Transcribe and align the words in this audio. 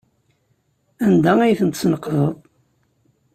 Anda 1.05 1.33
ay 1.41 1.57
tent-tesneqdeḍ? 1.59 2.31